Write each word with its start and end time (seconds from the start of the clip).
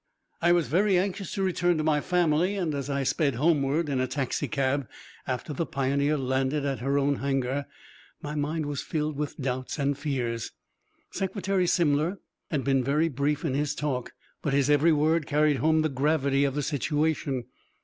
I 0.41 0.51
was 0.51 0.65
very 0.67 0.97
anxious 0.97 1.31
to 1.35 1.43
return 1.43 1.77
to 1.77 1.83
my 1.83 2.01
family, 2.01 2.55
and, 2.55 2.73
as 2.73 2.89
I 2.89 3.03
sped 3.03 3.35
homeward 3.35 3.87
in 3.87 3.99
a 3.99 4.07
taxicab 4.07 4.87
after 5.27 5.53
the 5.53 5.67
Pioneer 5.67 6.17
landed 6.17 6.65
at 6.65 6.79
her 6.79 6.97
own 6.97 7.17
hangar, 7.17 7.67
my 8.19 8.33
mind 8.33 8.65
was 8.65 8.81
filled 8.81 9.15
with 9.15 9.39
doubts 9.39 9.77
and 9.77 9.95
fears. 9.95 10.49
Secretary 11.11 11.67
Simler 11.67 12.17
had 12.49 12.63
been 12.63 12.83
very 12.83 13.09
brief 13.09 13.45
in 13.45 13.53
his 13.53 13.75
talk, 13.75 14.13
but 14.41 14.53
his 14.53 14.71
every 14.71 14.91
word 14.91 15.27
carried 15.27 15.57
home 15.57 15.83
the 15.83 15.87
gravity 15.87 16.45
of 16.45 16.55
the 16.55 16.63
situation. 16.63 17.43